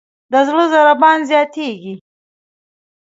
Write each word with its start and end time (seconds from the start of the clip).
د 0.31 0.33
زړه 0.47 0.63
ضربان 0.73 1.17
زیاتېږي. 1.29 1.93